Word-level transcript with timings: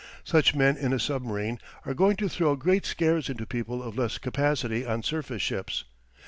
Such 0.23 0.55
men 0.55 0.77
in 0.77 0.93
a 0.93 0.99
submarine 0.99 1.59
are 1.85 1.93
going 1.93 2.15
to 2.15 2.27
throw 2.27 2.55
great 2.55 2.87
scares 2.87 3.29
into 3.29 3.45
people 3.45 3.83
of 3.83 3.95
less 3.99 4.17
capacity 4.17 4.83
on 4.83 5.03
surface 5.03 5.43
ships. 5.43 5.83